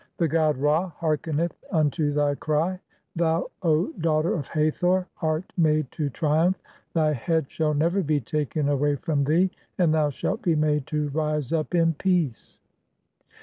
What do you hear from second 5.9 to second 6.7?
to triumph,